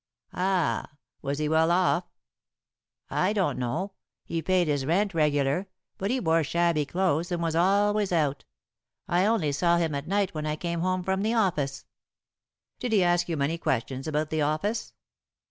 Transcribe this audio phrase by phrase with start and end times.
[0.33, 0.93] "Ah!
[1.21, 2.05] Was he well off?"
[3.11, 3.91] "I don't know.
[4.25, 5.67] He paid his rent regular,
[5.99, 8.43] but he wore shabby clothes, and was always out.
[9.07, 11.85] I only saw him at night when I came home from the office."
[12.79, 14.93] "Did he ask you many questions about the office?"